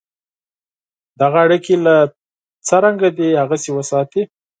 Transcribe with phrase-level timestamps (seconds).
[1.21, 2.13] دغه اړیکي لکه
[2.67, 4.21] څرنګه دي هغسې وساتې.